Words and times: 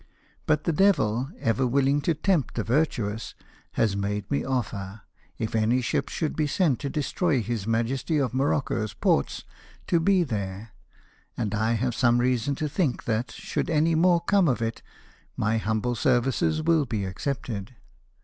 But 0.47 0.63
the 0.63 0.73
devil, 0.73 1.29
ever 1.37 1.67
willing 1.67 2.01
to 2.01 2.15
tempt 2.15 2.55
the 2.55 2.63
virtuous, 2.63 3.35
has 3.73 3.95
made 3.95 4.31
me 4.31 4.43
offer, 4.43 5.01
if 5.37 5.55
any 5.55 5.79
ships 5.79 6.11
should 6.11 6.35
be 6.35 6.47
sent 6.47 6.79
to 6.79 6.89
destroy 6.89 7.39
his 7.43 7.67
majesty 7.67 8.17
of 8.17 8.33
Morocco's 8.33 8.95
ports, 8.95 9.43
to 9.85 9.99
be 9.99 10.23
there; 10.23 10.71
and 11.37 11.53
I 11.53 11.73
have 11.73 11.93
some 11.93 12.17
reason 12.17 12.55
to 12.55 12.67
think 12.67 13.03
that, 13.03 13.29
should 13.29 13.69
any 13.69 13.93
more 13.93 14.21
come 14.21 14.47
of 14.47 14.59
it, 14.59 14.81
my 15.37 15.59
humble 15.59 15.93
services 15.93 16.63
will 16.63 16.85
be 16.85 17.05
accepted. 17.05 17.75